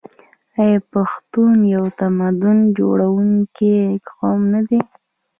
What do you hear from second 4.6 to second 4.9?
دی؟